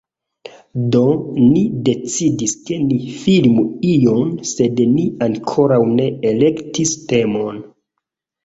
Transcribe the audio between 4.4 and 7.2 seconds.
sed ni ankoraŭ ne elektis